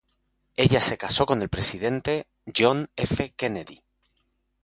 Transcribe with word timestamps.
Ella 0.57 0.81
se 0.81 0.97
casó 0.97 1.27
con 1.27 1.43
el 1.43 1.49
presidente 1.49 2.25
John 2.57 2.89
F. 2.95 3.35
Kennedy. 3.37 3.83